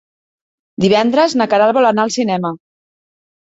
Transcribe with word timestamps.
Divendres 0.85 1.37
na 1.43 1.47
Queralt 1.53 1.79
vol 1.81 1.91
anar 1.93 2.07
al 2.07 2.17
cinema. 2.19 2.55